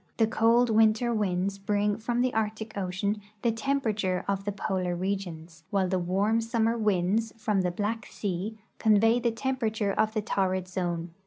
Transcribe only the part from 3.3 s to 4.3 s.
the temperature